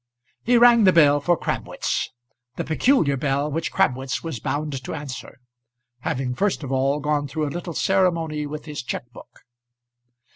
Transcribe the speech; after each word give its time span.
He 0.41 0.57
rang 0.57 0.85
the 0.85 0.91
bell 0.91 1.21
for 1.21 1.37
Crabwitz, 1.37 2.09
the 2.55 2.63
peculiar 2.63 3.15
bell 3.15 3.51
which 3.51 3.71
Crabwitz 3.71 4.23
was 4.23 4.39
bound 4.39 4.83
to 4.83 4.95
answer, 4.95 5.37
having 5.99 6.33
first 6.33 6.63
of 6.63 6.71
all 6.71 6.99
gone 6.99 7.27
through 7.27 7.45
a 7.47 7.53
little 7.53 7.75
ceremony 7.75 8.47
with 8.47 8.65
his 8.65 8.81
cheque 8.81 9.11
book. 9.11 9.41